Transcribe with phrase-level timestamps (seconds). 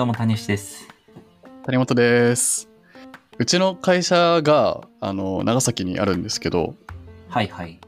[0.00, 0.88] どうも、谷吉です。
[1.66, 2.70] 谷本です。
[3.36, 6.74] うちの会社があの長崎にあるんですけど、
[7.28, 7.78] はいはい。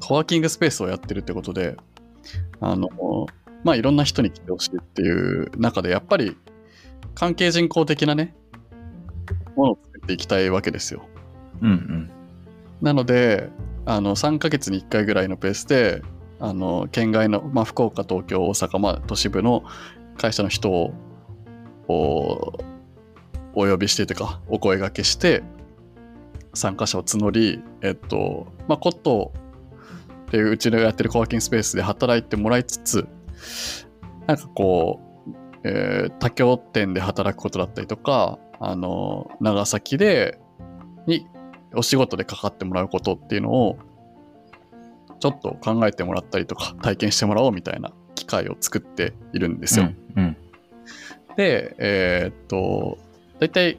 [0.00, 1.76] コワーキングスペースをやってるってことで、
[2.60, 2.88] あの、
[3.62, 6.36] まあいろんな人に来てほしいっていう中で、やっぱり
[7.14, 8.34] 関係人口的なね、
[9.54, 11.04] ものを作っていきたいわけですよ。
[11.62, 12.10] うんうん。
[12.82, 13.50] なので、
[13.86, 16.02] あの3ヶ月に1回ぐらいのペースで、
[16.40, 19.62] あの県外の、まあ、福岡、東京、大阪、まあ、都市部の
[20.16, 20.92] 会社の人を
[21.88, 22.58] お
[23.54, 25.42] 呼びしてというか、お声掛けして、
[26.54, 29.32] 参加者を募り、えっと、まあ、コット
[30.26, 33.08] っていううちのやってるコワーキングスペースで働いてもらいつつ、
[34.26, 35.30] なんかこう、
[35.64, 40.38] えー他拠店で働くことだったりとか、あの、長崎で、
[41.06, 41.26] に
[41.74, 43.78] お仕事でかかってもらうことっていうのを
[45.18, 49.86] ちょっと考えてもらったりとか体験してもらおうみたいな機会を作っているんですよ。
[50.16, 50.36] うんうん。
[51.36, 52.98] で、えーっと、
[53.40, 53.78] 大体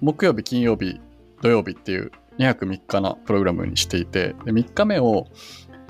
[0.00, 1.00] 木曜日、金曜日、
[1.42, 5.26] 土曜日っていう2泊3日なプログラムにしていて、で3日目を、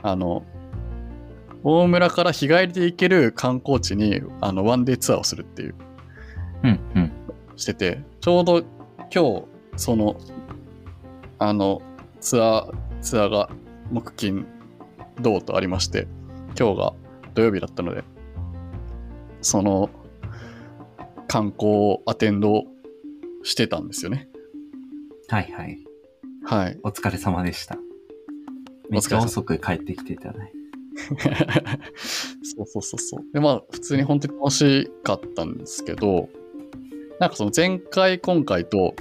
[0.02, 0.44] あの、
[1.62, 5.74] 大村から日帰りで行ける観光地にあのワンデーツアーをするっていう
[6.64, 7.12] うんうん。
[7.56, 8.62] してて、ちょうど
[9.14, 9.44] 今日、
[9.76, 10.16] その、
[11.38, 11.82] あの、
[12.20, 13.50] ツアー、ツアーが
[13.90, 14.46] 木金
[15.20, 16.08] 土とありまして、
[16.58, 16.92] 今日が
[17.34, 18.02] 土曜日だったので、
[19.42, 19.90] その
[21.34, 22.62] 観光をアテンド
[23.42, 24.28] してたんですよね。
[25.26, 25.84] はいはい。
[26.44, 26.78] はい。
[26.84, 27.76] お疲れ様でした。
[28.88, 30.52] めっちゃ遅く帰ってきてたね。
[32.44, 33.24] そうそうそうそう。
[33.32, 36.28] で、まあ、普通に本当に楽しかったんですけど、
[37.18, 38.94] なんかその前回、今回と、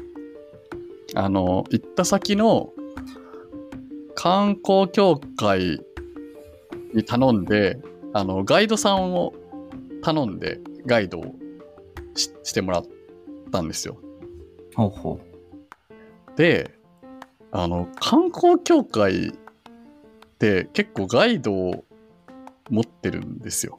[1.14, 2.74] あの、行った先の
[4.16, 5.82] 観光協会
[6.96, 7.80] に頼んで、
[8.12, 9.36] あの、ガイドさんを
[10.02, 11.36] 頼んで、ガイドを
[12.16, 12.86] ししてもらっ
[13.52, 13.98] たんですよ。
[14.76, 15.20] ほうほ
[16.36, 16.74] で、
[17.52, 19.32] あの、観光協会っ
[20.40, 21.86] て結構ガイドを
[22.70, 23.78] 持ってるんですよ。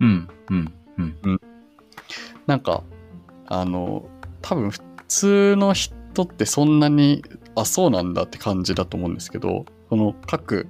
[0.00, 0.04] う。
[0.04, 1.40] うんうんうん。
[2.46, 2.84] なんか、
[3.46, 4.08] あの、
[4.42, 7.24] 多分普通の人ってそんなに、
[7.56, 10.68] あ、そうなんだって感じだと思うんですけど、その各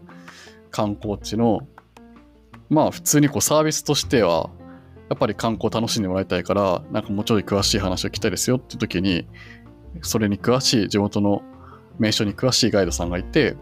[0.70, 1.66] 観光地の、
[2.68, 4.50] まあ普通にこうサービスとしては、
[5.14, 9.28] やっぱり観光楽しんでもらいたいから、なんかもうちょい詳しい話を聞きたいですよって時に、
[10.02, 11.42] それに詳しい地元の
[12.00, 13.56] 名所に詳しいガイドさんがいて、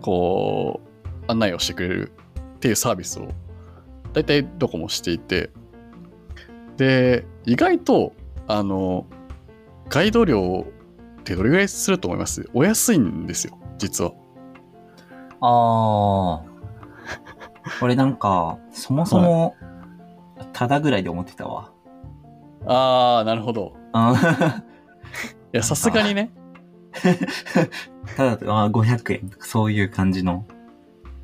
[0.00, 0.80] こ
[1.28, 2.12] う、案内をしてくれる
[2.56, 3.28] っていうサービスを、
[4.14, 5.50] 大体どこもしていて、
[6.78, 8.14] で、意外と、
[8.48, 9.06] あの、
[9.90, 10.66] ガイド料
[11.20, 12.48] ってどれぐらいすると思います？
[12.54, 14.12] お安いんですよ、実は。
[15.42, 16.56] あー。
[17.82, 19.56] 俺なんか、そもそも、
[20.52, 21.72] ただぐらいで思ってたわ。
[22.66, 23.74] あー、なるほど。
[23.92, 24.62] あ
[25.52, 26.30] いや、さすがにね。
[28.16, 30.44] ただ、 あー500円とかそういう感じの。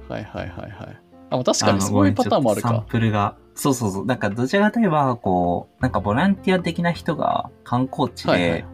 [0.09, 1.00] はいはいはいはい。
[1.31, 2.87] あ、まあ確かにそういうパターンもあるごめんちょっとサンか。
[2.89, 3.37] プルが。
[3.55, 4.06] そうそうそう。
[4.06, 8.65] なんかどちらかといえば、こう、なんかボランティア的な人が観光地で、はいはい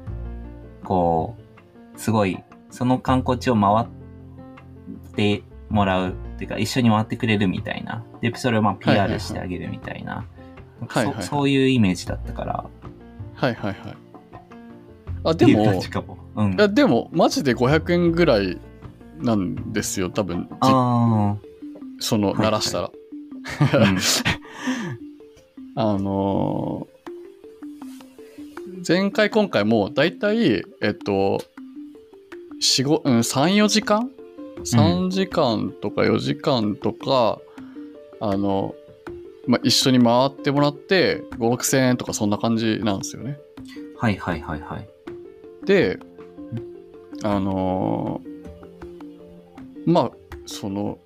[0.85, 1.37] こ
[1.95, 3.87] う、すごい、その観光地を回っ
[5.15, 8.05] てもらうっていうか、一緒に回ってくれるみたいな。
[8.21, 10.25] で、それをまあはいはいはい PR してあげるみたいな。
[10.87, 12.65] はいはいはいそそういうイメージだったから。
[13.35, 13.77] はいはいはい。
[15.25, 16.19] あ、でも、も。
[16.37, 16.57] うん。
[16.57, 18.57] や、でも、マジで500円ぐらい
[19.19, 21.37] なんですよ、多分、じあ
[21.99, 22.91] その、はいはい鳴らしたら。
[23.75, 23.99] あ、うん。
[25.97, 26.99] あのー
[28.87, 31.43] 前回今回もだいたいえっと
[32.63, 34.11] 4 5うん34時間
[34.65, 37.39] 3時間とか4時間とか、
[38.21, 38.75] あの、
[39.47, 43.39] まあ、一緒に回ってもらって5 6千円とかそんな感じなんですよね。
[43.97, 44.89] はいはいはいはい。
[45.65, 45.99] で
[47.23, 48.39] あのー
[49.87, 50.11] まあ
[50.45, 50.99] その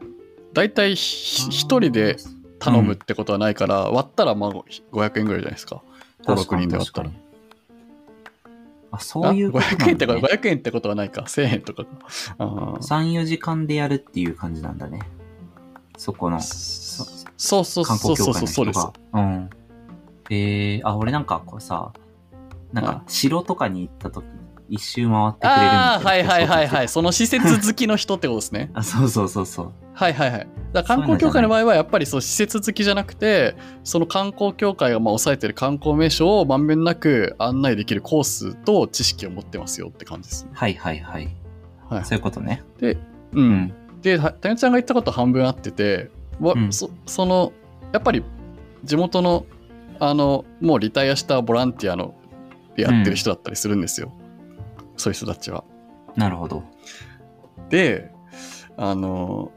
[0.52, 2.16] だいたいひ一人で
[2.58, 5.82] 頼むってことはないから、割ったらまあ500円ぐらいじゃないですか。
[6.26, 7.10] 5 6人で割ったら
[8.92, 9.86] あ、そういうことなんだ、ね。
[9.86, 11.84] 500円ってこと500円ってことはないか1000円とか
[12.38, 15.00] あー3、4時間でやるっていう感じなんだね。
[15.96, 17.04] そこのそ
[17.36, 18.86] そうそう観そうそうそうそうです。
[19.12, 19.50] うん。
[20.30, 21.92] えー、あ、俺なんかこうさ、
[22.72, 24.24] なんはか城とかに行った時、
[24.69, 29.73] 一周回ってくれるみたはいはいはいはいそその施設好きの人ってことですね あ、そうそうそうそう。
[29.94, 33.55] はいはいはいだ観光協会の場合はやっぱりそう施設好きじゃなくて
[33.85, 41.37] その観光協会がまあ抑えてる観光名所をまんべんなく案内できるコースと知識を持ってますよって感じですねはいはいはい。
[41.88, 42.62] はいそういうことね。
[42.79, 42.99] で、う。
[43.35, 43.75] うんん。
[44.00, 46.11] で、たたよちゃんが言ったこと半分あってて、
[46.41, 47.53] わうんそその、
[47.93, 48.25] やっぱり
[48.85, 49.47] 地元の
[50.00, 52.14] あのもうリタイアしたボランティアの
[52.76, 54.12] でやってる人だったりするんですよ、
[55.02, 55.64] そういう人たちは。
[56.16, 56.62] なるほど。
[57.69, 58.10] で
[58.76, 59.50] あの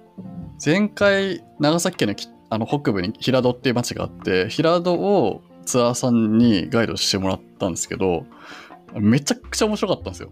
[0.64, 8.26] 前回長崎県のきあの北部に平戸っていう町があって平戸をツアーさんにガイドしてもらったんですけど
[8.94, 10.32] めちゃくちゃ面白かったんですよ。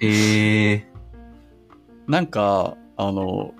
[0.00, 0.86] ええ
[2.06, 3.52] なんかあの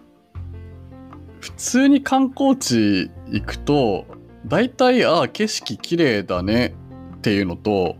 [1.41, 4.07] 普通に観光地行くと
[4.47, 6.75] 大体ああ景色綺麗だね
[7.17, 7.97] っていうのと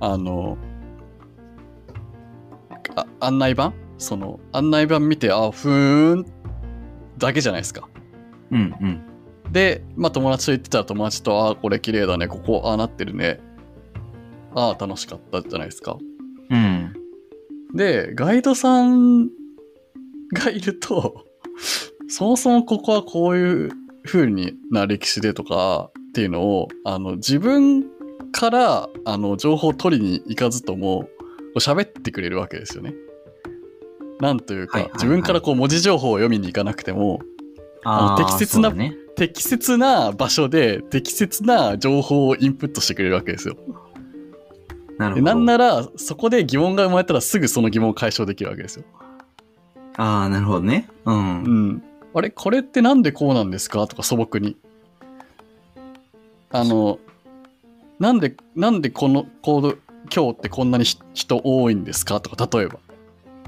[0.00, 0.58] あの
[2.96, 3.72] あ案内板？
[3.98, 6.26] その案内板見てあふーん
[7.18, 7.88] だけじゃないですか。
[8.50, 9.02] うんうん。
[9.52, 13.40] で、まあ、友達と行ってたら友達と、ああ、これ綺麗だね、ここ、ああなってるね。
[14.54, 15.96] ああ、楽しかったじゃないですか。
[16.50, 16.92] うん。
[17.74, 19.28] で、ガイドさん
[20.32, 21.24] がいると、
[22.08, 23.70] そもそもここはこういう
[24.04, 27.84] 風にな歴史でとかっていうのを、あの、自分
[28.32, 31.08] から、あの、情報を取りに行かずとも、
[31.56, 32.94] こう喋ってくれるわけですよね。
[34.20, 37.20] なんというか、はいはいはい自分からこう文字情報を読みに行かなくても、
[37.82, 38.94] あー適切なね。
[39.16, 43.56] 適切な場所で適切な情報をインプットしてくれるわけですよ。
[44.98, 45.24] なるほど。
[45.24, 48.84] でなんなら、そこで疑問が生まれたらすぐその疑問を解消できるわけですよ。
[49.96, 50.90] ああ、なるほどね。
[51.06, 51.42] うん。
[51.42, 51.82] うん。
[52.12, 53.86] あれこれってなんでこうなんですか？
[53.86, 54.58] とか素朴に。
[56.50, 56.98] あの、
[57.98, 59.78] なんで、なんでこの、こう、
[60.14, 62.20] 今日ってこんなにひ人多いんですか？
[62.20, 62.78] とか、例えば。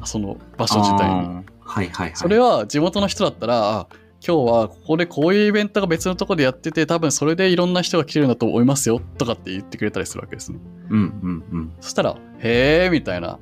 [0.05, 1.29] その場所自体に。
[1.29, 2.13] はいはいはい。
[2.15, 3.87] それは地元の人だったら、あ
[4.25, 10.59] 今日はここでこういうイベントが別のとこでやってて、多分それでいろんな人が来てるんだと思いますよとかって言ってくれたりするわけですね。
[10.91, 11.73] うんうんうん。
[11.81, 13.39] そしたら、へえみたいな。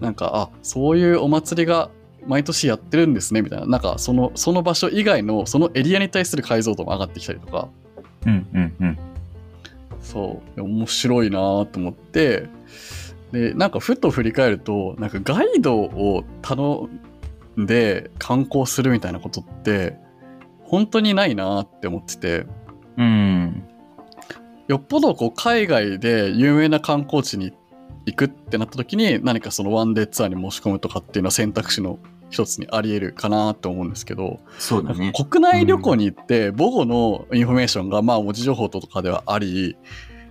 [0.00, 1.90] なんか、あ、そういうお祭りが
[2.26, 3.66] 毎年やってるんですねみたいな。
[3.66, 7.68] なんか、その、その場所以外の、そのエリアに対する解像度も上がってきたりとか、
[8.26, 8.98] うんうんうん。
[10.02, 12.48] そう、面白いなと思って、
[13.32, 16.90] で、なんかふと振り返ると、なんかガイドを頼
[17.56, 19.96] んで観光するみたいなことって、
[20.64, 22.46] 本当にないなって思ってて、
[22.96, 23.64] うん。
[24.68, 27.52] よっぽどこう海外で有名な観光地に
[28.06, 31.98] 行くってなった時に何かそのワンデーツアーに申し込むとかっていうのは選択肢の
[32.32, 35.12] 一つにあり得るかなって思うんですけど、そうだね。
[35.14, 39.76] 国内旅行に行って母語のインフォメーションがまあ文字情報とかではあり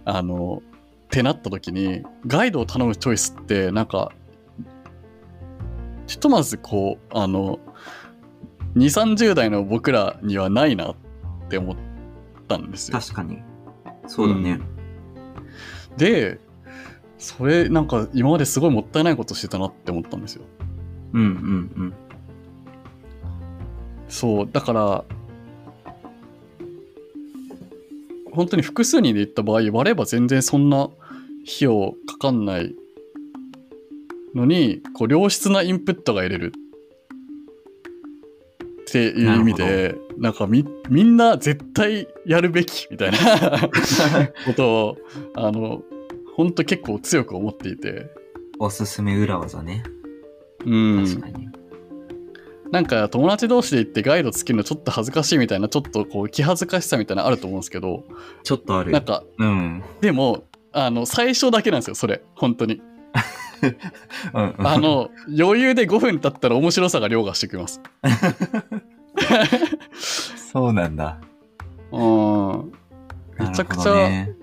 [0.03, 0.63] あの
[1.05, 4.11] ってなった時にガイドを頼むチョイスってなんか
[6.07, 7.59] ひとまずこうあの
[8.75, 10.95] 2 3 0代の僕らにはないなっ
[11.49, 11.75] て思っ
[12.47, 12.99] たんですよ。
[12.99, 13.39] 確かに。
[14.07, 14.59] そうだね。
[15.97, 16.39] で
[17.19, 20.45] それなんか今まですごいもったいないことしてたなって思ったんですよ。
[21.13, 21.93] うんうん
[24.07, 25.05] そうだから
[28.31, 30.93] 本当に複数人で行った場合割れば全然そんな費
[31.61, 32.75] 用かかんない
[34.35, 36.53] のにこう良質なインプットが得れる
[38.81, 43.17] っていう意味でなんかみみんな絶対やるべきみたいな
[44.45, 44.97] ことを
[45.35, 45.83] あの
[46.35, 48.09] 本当結構強く思っていて。
[48.59, 49.83] おすすめ裏技ね。
[50.65, 51.49] うん、確かに。
[52.71, 58.05] なんか友達同士で行ってガイドつけるのちょっと恥ずかしいみたいなちょっとこう気恥ずかしさみたいなのあると思うんですけど
[58.43, 58.91] ちょっとある。
[58.91, 59.83] なんかうん。
[59.99, 62.81] でもあの最初だけなんですよそれ本当に
[64.33, 67.81] うんうんあ、の余裕で5分経ったら面白さが凌駕してきます
[70.51, 71.19] そうなんだ。
[71.91, 72.71] うん
[73.37, 74.35] めちゃくちゃ、ね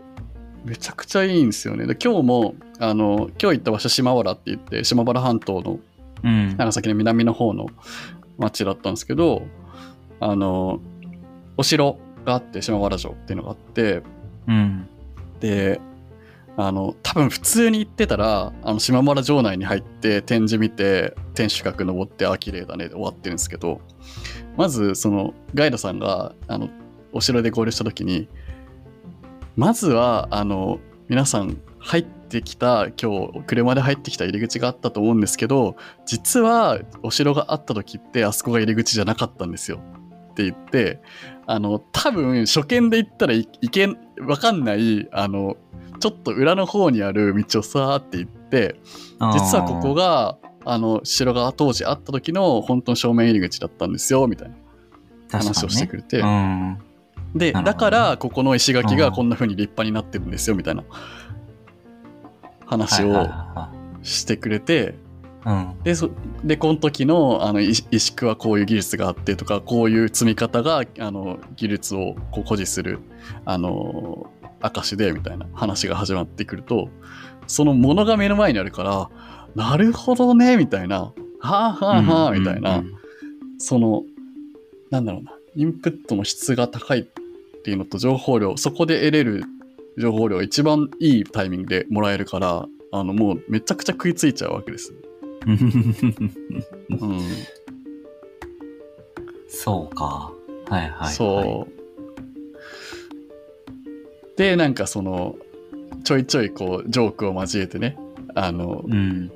[0.64, 5.78] めちゃくちゃいいんですよねで今日もあの今日行った場所島原って言って島原半島の
[6.22, 6.56] うん。
[6.56, 7.66] 長崎の南の方の
[8.38, 9.42] 町だったんですけど
[10.20, 10.80] あの
[11.56, 14.02] お城があって島原城っていうのがあって
[14.46, 14.88] うん。
[15.40, 15.80] で
[16.56, 23.80] あの多分普通に行ってたらあの島原城内に入って展示見て天守閣登ってあ綺麗だねで終わってるんですけど
[24.56, 26.68] まずそのガイドさんがあの
[27.12, 28.28] お城で合流した時に
[29.54, 31.58] まずはあの皆さん
[31.88, 39.80] 入ってきた今日車で入ってきた入り口があったと思うんですけど実はお城があった時ってあそこが入り口じゃなかったんですよ
[40.32, 41.00] って言って
[41.46, 45.56] あの多分初見で行ったらいいけんわかんないあの
[45.98, 48.76] ちょっと裏の方にある道をさーって行って
[49.32, 54.54] 実はここが、があの城が当時あった時の本当の正面入り口だったんですよみたいな。
[55.30, 56.78] 話をしてくれて、うん。
[57.34, 60.82] でだからここの石垣がこんな風に立派になってるんですよみたいな
[62.68, 63.26] 話を
[64.02, 64.94] してくれて、
[65.46, 65.82] いうん。
[65.82, 66.10] でそ
[66.44, 73.00] でこの時のあのい石工はこういう技術があってとかこういう積み方があの技術をこう誇示する
[73.44, 76.88] あの証でみたいな話が始まってくると
[77.46, 79.10] そのものが目の前にあるから
[79.54, 82.98] なるほどねみたいなはあはあはあみたいな、うん
[83.58, 84.04] その
[84.90, 87.02] なんだろうなインプットの質が高いっ
[87.64, 89.44] ていうのと情報量そこで得れる
[89.98, 94.94] 情報量が一番いいタイミングでもらえるからあのもうめちゃくちゃ食いついちゃうわけです。
[95.46, 95.94] うん
[97.00, 97.20] うん
[99.48, 100.30] そうか。
[100.68, 101.14] はいはい、はい。
[101.14, 101.78] そう。
[104.36, 105.36] で、なんかその、
[106.04, 107.98] ちょいちょいこう、ジョークを交えてね、
[108.34, 109.32] あの、うん。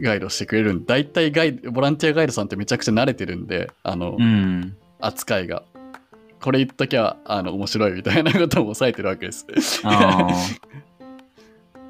[0.00, 4.76] ガイドしてくれるんで、大体ガイド、ボランティアガイドさんってめちゃくちゃ慣れてるんで、あの、うん。
[5.00, 5.64] 扱いが。
[6.40, 9.46] これ言っときゃ、あの、面白いみたいなことも抑えてるわけです。
[9.84, 10.28] あ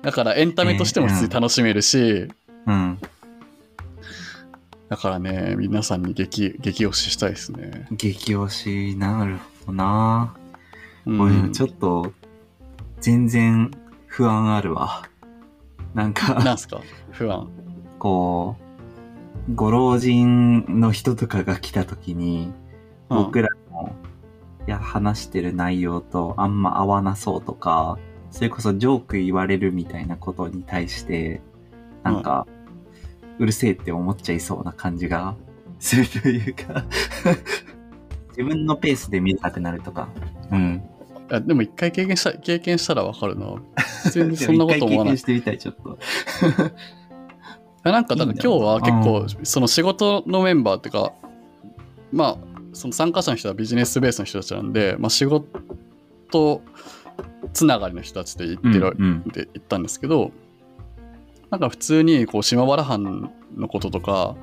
[0.03, 2.29] だからエンタメとしても普通に楽しめるし、
[2.67, 2.73] あ。
[2.73, 2.99] うん。
[4.89, 7.87] だからね、皆さんに激、激推ししたいですね。
[7.93, 8.49] 激推
[8.93, 10.35] し、なるほどな。
[11.07, 12.13] うん俺、ちょっと、
[13.01, 13.71] 全然
[14.07, 15.05] 不安あるわ。
[15.95, 16.81] なんか、なんすか？
[17.13, 17.49] 不安。
[17.99, 18.57] こ
[19.49, 22.53] う、ご老人の人とかが来た時に、
[23.09, 23.49] 僕ら
[24.81, 27.99] 話してる内容とあんま合わなそうとか、
[28.31, 31.41] それこそジョーク言われるみたいなことに対して、
[32.03, 32.47] なんか、
[33.39, 35.35] うるせえって思っちゃいそうな感じが
[35.79, 36.85] するというか、
[38.31, 40.09] 自分のペースで見たくなるとか。
[40.51, 40.83] うん。
[41.31, 43.47] いやでも一回経験した、経験したらわかるな。
[44.11, 45.19] 全然そんなこと思わない験。
[45.19, 45.99] してみたい、ちょっと。
[47.85, 51.13] や なんかだから今日は結構その仕事のメンバーっていうか
[52.13, 56.63] まあその参加者の人はビジネスベースの人たちなんで、まあ、仕事
[57.53, 60.33] つながりの人たちで行ってる、うんで行ったんですけど
[61.51, 64.37] なんか普通にこう島原藩のこととか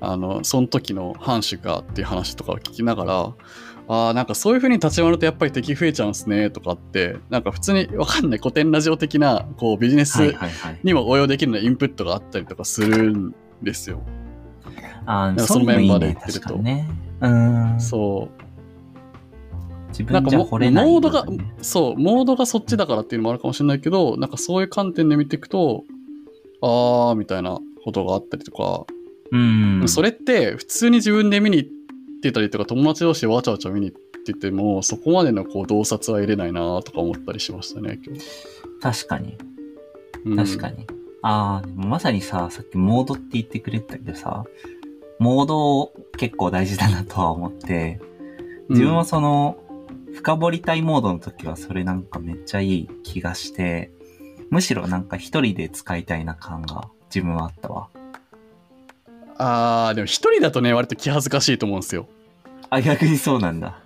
[0.00, 3.34] あのその時の藩主がっていう話とかを聞きながら
[3.88, 10.80] あーなんかそういう風に立ち回るとやっぱり敵増えちゃうんですねとかってなんか普通にわかんない古典ラジオ的なこうビジネスはいはいはい。
[10.82, 14.02] にも応用できるようなインプットがあったりとかするんですよ。
[15.06, 16.88] ああ、かそういうのいいね、そのメンバーで言ってると確かにね。
[17.20, 17.80] うん。
[17.80, 18.40] そう。
[19.90, 21.26] 自分じゃ惚れないモードが
[21.62, 25.84] そう、モードがそっちだからっていうのもあるかもしれないけど、なんかそういう観点で見ていくと、
[26.62, 28.86] あーみたいなことがあったりとか、
[29.32, 29.88] うん。
[29.88, 31.70] それって普通に自分で見に行っ
[32.22, 38.22] てたりとか、友達同士でわちゃわちゃ見に行ってても、そこまでのこう洞察は入れないなとか思ったりしましたね、今日。
[38.80, 39.36] 確かに。
[40.24, 40.86] うん確かに。
[41.22, 44.44] ああ、でもまさにさ、さっきモードって言ってくれてたけどさ、
[45.20, 48.00] モード結構大事だなとは思って、
[48.70, 49.58] 自分はその、
[50.14, 53.92] 深掘りたいモードの時はそれなんかめっちゃいい気がして、
[54.48, 57.88] むしろなんか一人で使いたいな感が自分はあったわ。
[59.36, 62.08] あーでも一人だとね、割と気恥ずかしいと思うんですよ。
[62.70, 63.78] あ、逆にそうなんだ。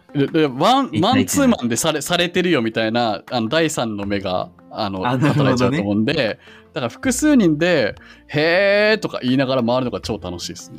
[0.57, 6.39] ワンマンツーマンでされされてるよみたいなあの第三の目があの働いちゃうと思うんで、
[6.73, 7.97] だから複数人で
[8.29, 10.79] 「へー」とか言いながら回るのが超楽しいですね。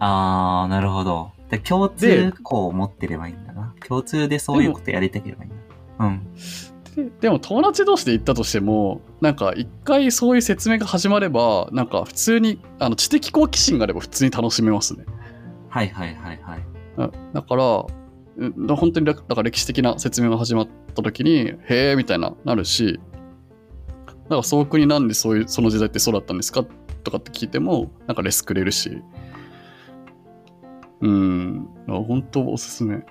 [0.00, 1.32] あー、なるほど。
[1.50, 3.74] で共通項を持ってればいいんだな。
[3.86, 5.52] 共通でそういうことやりたければいいん
[5.98, 6.06] だ。
[6.06, 6.34] うん。
[6.94, 15.04] ででも友達同士で行ったとしてもなんか一回そういう説明が始まればなんか普通にあの知的好奇心があれば普通に楽しめますね。
[15.68, 16.62] はいはいはいはい。
[16.96, 17.86] だだから
[18.36, 23.00] うん本当にから歴史的な説明が始まった時に「へー」みたいななるし
[24.06, 26.64] だからその国なんでそういうその時代ってそうだったんですか？
[27.04, 29.02] とかって聞いてもなんかレスくれるし
[31.00, 33.02] うん本当おすすめ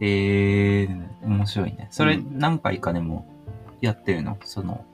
[0.00, 1.86] えー、面白いね。
[1.90, 3.26] それうん何回かでも
[3.80, 4.36] やってるの？
[4.44, 4.84] その、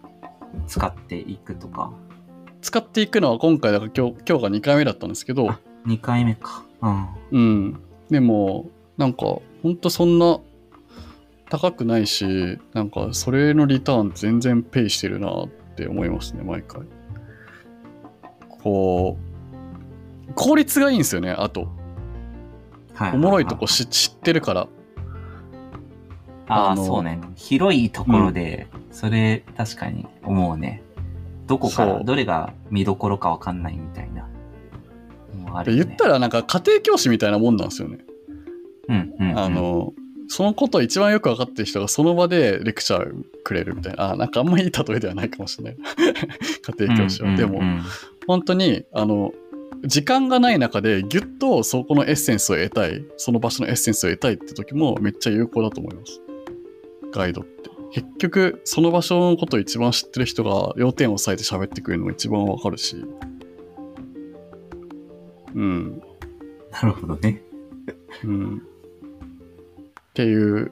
[0.67, 1.93] 使っていくとか。
[2.61, 6.65] 使っていくのは今回だから今日今日が2回目だったんですけどあ2回目か。
[6.83, 7.09] うん。
[7.31, 7.81] うん
[8.11, 10.41] でもなんか本当そんな
[11.51, 16.83] 高くないしなんかそれのリターン全然ペイしてるなって思いますね毎回
[18.63, 19.28] こう
[20.35, 21.69] 効率がいいんですよねあと
[22.95, 23.13] はい。
[23.13, 24.69] おもろいとこし知ってるから
[26.49, 27.21] ああ、そうね。
[27.37, 30.83] 広いところで、それ確かに思うね。
[31.47, 34.27] どこから、どれが見どころかわかんないみたいな。
[35.53, 37.99] あねで言ったらなんか家庭教師みたいなもんなんですよね
[38.89, 39.39] うんうん、うん。
[39.39, 39.93] あ、の
[40.29, 45.77] そのことを一番よく分かってる人がその場でレクチャーくれるみたいなあなんかあんまりいい例えではないかもしれない
[46.79, 47.63] 家庭教師は、でも
[48.27, 49.33] 本当にあの
[49.85, 56.21] 時間がない中でギュッとそこのエッセンスを得たいその場所のエッセンスを得たいって時もめっちゃ有効だと思います
[57.13, 63.03] ガイドって結局、その場所のことを一番知ってる人が要点を押さえて喋ってくれるのが一番わかるし。
[65.55, 66.03] うん。
[66.71, 67.43] なるほどね。
[68.25, 68.57] うん。
[68.59, 68.61] っ
[70.13, 70.71] ていう、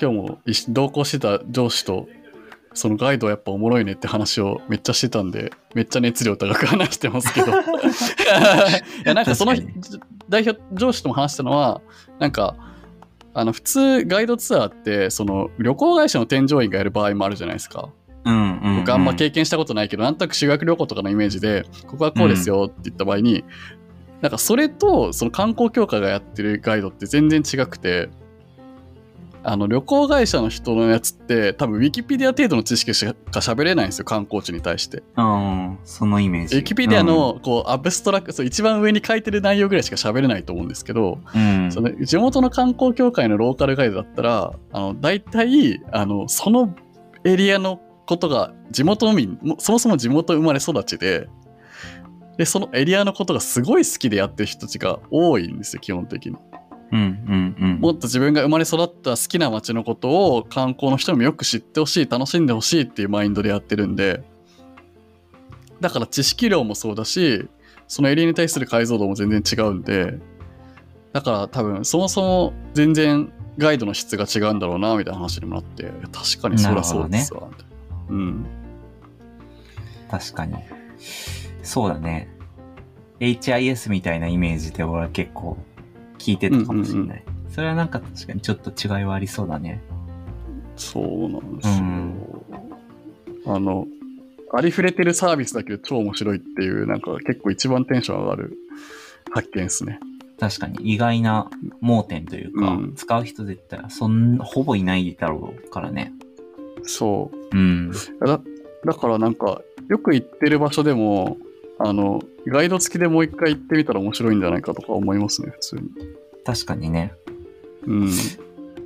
[0.00, 2.08] 今日も同行してた上司と、
[2.78, 7.50] そのガイドはやっぱおもろいねって話をめっちゃしてたんで、めっちゃ熱量高く話してますけど。
[7.50, 7.54] い
[9.04, 9.52] や、なんかその
[10.28, 11.80] 代表、上司とも話したのは、
[12.20, 12.54] なんか、
[13.34, 17.88] あの普通ガイドツアーってその旅行会社の添乗員がやる場合もあるじゃないですか。
[18.24, 18.76] うんうん、うん。
[18.78, 23.44] 僕あんま経験したことないけど、なんとなく修学旅行とかのイメージで、ここはこうですよって言った場合に、
[24.20, 28.08] なんかそれとその観光協会がやってるガイドって全然違くて、
[29.42, 35.02] あの旅行会社の人のやつって多分ウィキペディア程度の知識しか喋れないんですよ、観光地に対して。
[35.16, 36.56] うん、そのイメージ。
[36.56, 46.74] ウィキペディアのこうアブストラクト、そう一番上に書いてる内容ぐらいしか喋れないと思うんですけど、うん、うんその地元の観光協会のローカルガイドだったら、あの大体あのその
[47.24, 51.28] エリアのことが地元民、もそもそも地元生まれ育ちで、
[52.38, 56.36] で、そのエリアのことがすごい好きでやってる人たちが多いんですよ、基本的に。
[56.90, 57.80] うんうんうん。
[57.80, 64.22] もっと自分が生まれ育った好きな街のことを観光の人にもよく知ってほしい、楽しんでほしいっていうマインドでやってるんで、
[65.80, 67.48] だから知識量もそうだし、
[67.86, 70.18] そのエリアに対する解像度も全然違うんで、
[71.12, 77.76] だから多分そもそも全然ガイドの質が違うんだろうな、みたいな話にもなって、確かにそりゃそうですわ、みたいな
[78.10, 78.46] うん。
[80.10, 80.54] 確かに。
[81.62, 82.28] そうだね。
[83.20, 85.58] HIS みたいなイメージで俺は結構
[86.28, 87.24] 聞いてたかもしれない。
[87.48, 89.80] それはなんか確かにちょっと違いはありそうだね。
[90.76, 91.68] そうなんです
[93.46, 93.54] よ。
[93.54, 93.86] あの、
[94.52, 98.58] ありふれてるサービスだけど超面白いっていう、なんか結構一番テンション上がる
[99.30, 100.00] 発見ですね。
[100.38, 106.12] 確かに意外な盲点というか、うん使う人絶対そんほぼいないだろうからね。
[106.82, 107.56] そう。
[107.56, 107.90] うん。
[108.20, 108.40] だ
[108.84, 111.38] だからなんか、よく行ってる場所でも、
[111.78, 115.82] あの、ガイド付きでもう一回行ってみたら面白いんじゃないかとか思いますね、普通に。
[116.44, 117.12] 確かにね。
[117.86, 118.10] うん。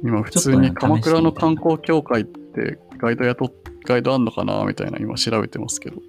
[0.02, 3.52] 今普通に鎌倉の観光協会ってガイド雇っ、
[3.84, 6.02] ガイドあんのかなみたいな今調べてますけど。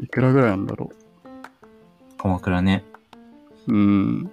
[0.00, 0.90] いくらぐらいなんだろ
[2.18, 2.84] 鎌倉ね。
[3.66, 3.72] う。
[3.72, 4.30] うん。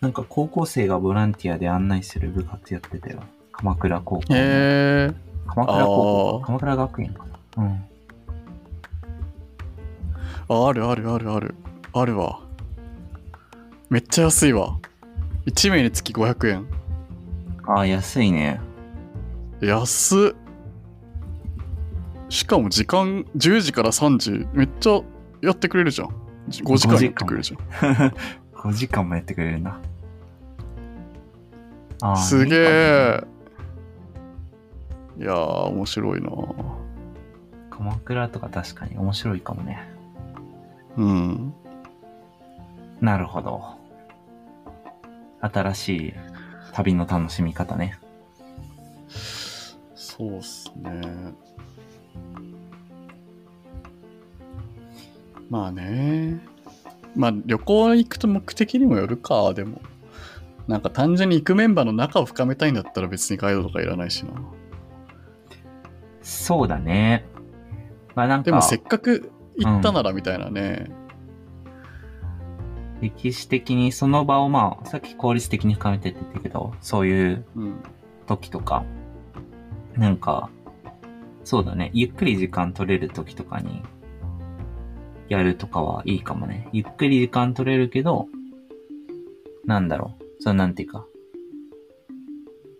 [0.00, 3.22] なんか高校生がボランティアで案内する部活やってたよ。
[3.52, 4.34] 鎌倉高校。
[4.34, 5.29] へえ。
[5.50, 6.40] 鎌倉高校。
[6.46, 7.24] 鎌倉学園か
[7.56, 7.64] な？
[7.64, 7.84] うん。
[10.48, 11.54] あ、あるあるあるある。
[11.92, 12.40] あるわ。
[13.88, 14.78] めっちゃ安いわ。
[15.46, 16.66] 1名につき500円。
[17.66, 18.60] ああ、安いね。
[19.60, 20.34] 安っ。
[22.28, 24.46] しかも時間10時から3時。
[24.52, 25.00] めっちゃ
[25.42, 26.08] やってくれるじゃん。
[26.48, 28.12] 5時間やってくれるじゃん。
[28.54, 29.76] 5 時間もやってくれるんだ。
[32.02, 33.24] あーすげえ。
[35.20, 36.30] いやー、面白いな
[37.68, 39.86] 鎌倉とか確かに面白いかもね。
[40.96, 41.54] うん。
[43.02, 43.62] なるほど。
[45.42, 46.14] 新しい
[46.72, 47.98] 旅の楽しみ方ね。
[49.94, 51.02] そうっすね。
[55.50, 56.40] まあね。
[57.14, 59.82] まあ旅行行くと目的にもよるか、でも。
[60.66, 64.32] なんか単純に行くメンバーの仲を深めたいんだったら別にガイドとかいらないしな。
[66.30, 67.26] そうだね。
[68.14, 70.90] まあなんか、でもせっかく行ったならみたいなね。
[73.00, 77.82] 歴史的にその場をまあ、さっき効率的に深めてって言ったけど、そういううん。
[78.26, 78.84] 時とか、
[79.96, 80.50] なんか、
[81.42, 81.90] そうだね。
[81.94, 83.82] ゆっくり時間取れる時とかに、
[85.28, 86.68] やるとかはいいかもね。
[86.72, 88.28] ゆっくり時間取れるけど、
[89.64, 90.24] なんだろう。
[90.38, 91.06] そのなんていうか、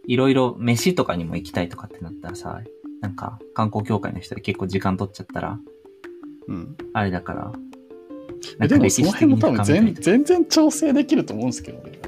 [0.06, 2.60] いろいろ飯とかにも行きたいとかってなったらさ、
[3.00, 5.58] なんか観光協会の人で結構時間取っちゃったら、
[6.48, 6.76] うん。
[6.92, 7.52] あれだから、
[8.62, 11.98] えでもその辺も多分全全然調整できると思うんですけどね。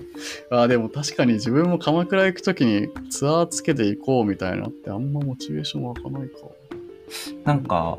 [0.50, 6.37] あーでも確かに自分も鎌倉行くときにツアーつけて行こうみたいなのってあんまモチベーション湧かないか。
[7.44, 7.98] なんか、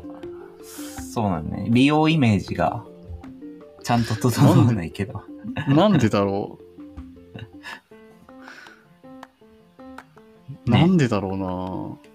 [1.12, 1.68] そうなんね。
[1.70, 2.84] 美容イメージが、
[3.82, 5.22] ちゃんと整わないけど。
[5.68, 6.64] なんでだろう。
[10.70, 12.13] ねなんでだろ な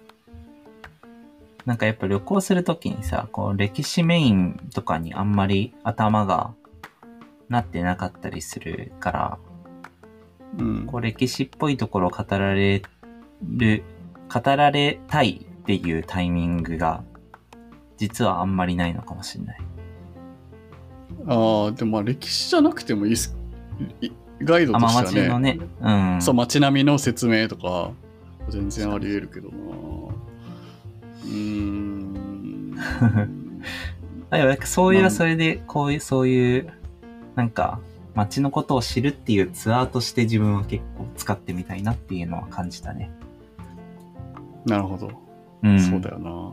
[1.74, 6.54] んかやっぱ旅行するときにさ、こう歴史メインとかにあんまり頭が
[7.48, 9.38] なってなかったりするから、
[10.58, 10.86] うん。
[10.86, 12.82] こう歴史っぽいところを語られ
[13.42, 13.82] る、
[14.32, 17.04] 語られたいっていうタイミングが、
[17.96, 19.60] 実はあんまりないのかもしれない。
[21.26, 23.36] ああ、でもまあ歴史じゃなくてもいいっす。
[24.00, 24.10] い
[24.42, 26.22] ガイドあ、まあとしてはね街のね、うん。
[26.22, 27.90] そう街並みの説明とか
[28.48, 29.54] 全然あり得るけどな
[31.24, 32.74] うーん。
[34.30, 35.10] あでもなんかそういうまあ。
[35.10, 36.72] それで、こういう、そういう、
[37.34, 37.80] なんか、
[38.14, 43.10] 街のことを知るっていうツアーとして自分は結構使ってみたいなっていうのは感じたね。
[44.66, 45.10] なるほど、
[45.62, 45.80] うん。
[45.80, 46.52] そうだよな。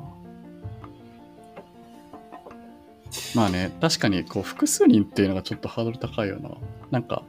[3.36, 6.52] まあね確かにこう複数人っていうのがちょっとハードル高いよな。
[6.92, 7.24] なんか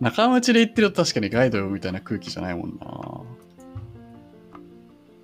[0.00, 3.20] 仲間内で行ってると確かにガイドよみたいな空気じゃないもんな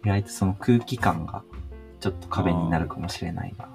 [0.04, 1.42] 意外とその空気感が
[2.00, 3.68] ちょっと壁になるかもしれないな。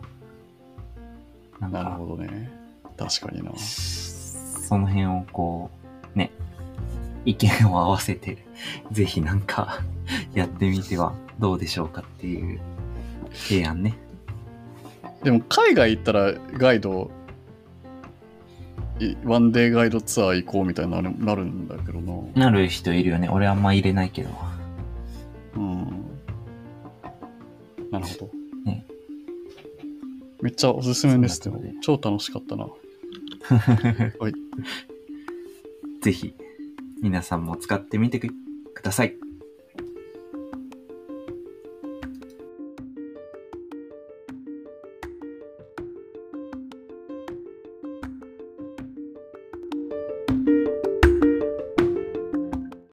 [1.62, 2.50] なんなるか、ほどね
[2.98, 5.72] 確かになその辺をこ
[6.16, 6.32] う、ね、
[7.26, 8.46] 意見を合わせて、
[8.92, 9.80] ぜひなんか、
[10.34, 12.60] やってみてはどうでしょうかっていう
[13.34, 13.96] 提案ね。
[15.24, 17.12] でも海外行ったらガイド
[19.00, 22.00] いワンデーガイドツアー行こうみたいになるなるんだけど
[22.36, 23.28] ななる人いるよね。
[23.30, 24.30] 俺あんま入れないけど。
[27.92, 28.32] なるほど。
[28.66, 28.86] ね
[30.42, 31.42] めっちゃおすすめです。
[31.42, 32.68] でも超楽しかったな。
[34.20, 34.34] はい
[36.02, 36.34] ぜひ、
[37.02, 38.32] 皆さんも使ってみてく
[38.82, 39.16] ださい。